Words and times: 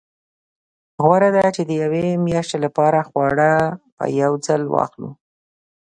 غوره 1.03 1.29
ده 1.35 1.45
چې 1.55 1.61
د 1.65 1.71
یوې 1.83 2.05
میاشتې 2.25 2.57
لپاره 2.65 2.99
خواړه 3.09 3.51
په 3.97 4.03
یو 4.21 4.31
ځل 4.45 4.61
واخلو. 4.73 5.09